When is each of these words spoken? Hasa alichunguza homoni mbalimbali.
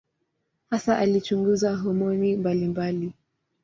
Hasa 0.69 0.97
alichunguza 0.97 1.75
homoni 1.75 2.35
mbalimbali. 2.37 3.13